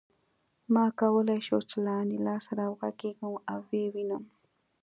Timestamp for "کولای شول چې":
0.99-1.77